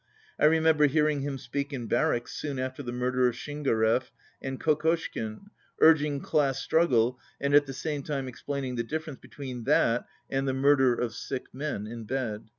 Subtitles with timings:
[0.39, 4.09] I remember hearing him speak in barracks soon after the murder of Shin garev
[4.41, 10.07] and Kokoshkin, urging class struggle and at the same time explaining the difference between that
[10.27, 12.45] and the murder of sick men in bed.